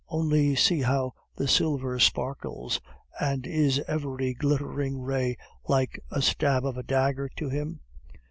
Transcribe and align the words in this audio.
Only 0.09 0.55
see 0.55 0.81
how 0.81 1.13
the 1.35 1.47
silver 1.47 1.99
sparkles, 1.99 2.81
and 3.19 3.45
is 3.45 3.77
every 3.87 4.33
glittering 4.33 4.99
ray 4.99 5.37
like 5.67 5.99
a 6.09 6.23
stab 6.23 6.65
of 6.65 6.75
a 6.75 6.81
dagger 6.81 7.29
to 7.35 7.49
him?... 7.49 7.81